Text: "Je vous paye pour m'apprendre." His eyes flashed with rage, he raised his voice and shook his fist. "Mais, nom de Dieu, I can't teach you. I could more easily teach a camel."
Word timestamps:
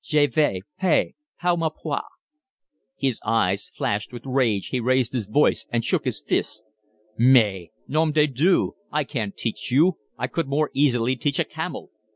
"Je 0.03 0.25
vous 0.25 0.61
paye 0.79 1.13
pour 1.39 1.57
m'apprendre." 1.59 2.07
His 2.95 3.21
eyes 3.23 3.69
flashed 3.69 4.11
with 4.11 4.25
rage, 4.25 4.69
he 4.69 4.79
raised 4.79 5.13
his 5.13 5.27
voice 5.27 5.67
and 5.69 5.85
shook 5.85 6.05
his 6.05 6.19
fist. 6.19 6.63
"Mais, 7.19 7.69
nom 7.87 8.11
de 8.11 8.25
Dieu, 8.25 8.73
I 8.91 9.03
can't 9.03 9.37
teach 9.37 9.71
you. 9.71 9.99
I 10.17 10.25
could 10.25 10.47
more 10.47 10.71
easily 10.73 11.15
teach 11.15 11.37
a 11.37 11.45
camel." 11.45 11.91